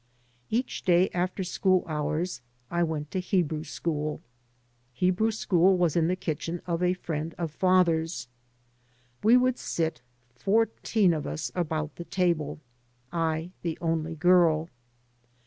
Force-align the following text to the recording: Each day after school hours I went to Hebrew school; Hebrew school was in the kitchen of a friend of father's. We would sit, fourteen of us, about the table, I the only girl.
Each 0.49 0.81
day 0.83 1.11
after 1.13 1.43
school 1.43 1.85
hours 1.87 2.41
I 2.71 2.81
went 2.81 3.11
to 3.11 3.19
Hebrew 3.19 3.63
school; 3.63 4.19
Hebrew 4.95 5.29
school 5.29 5.77
was 5.77 5.95
in 5.95 6.07
the 6.07 6.15
kitchen 6.15 6.59
of 6.65 6.81
a 6.81 6.95
friend 6.95 7.35
of 7.37 7.51
father's. 7.51 8.27
We 9.21 9.37
would 9.37 9.59
sit, 9.59 10.01
fourteen 10.33 11.13
of 11.13 11.27
us, 11.27 11.51
about 11.53 11.97
the 11.97 12.05
table, 12.05 12.57
I 13.11 13.51
the 13.61 13.77
only 13.79 14.15
girl. 14.15 14.71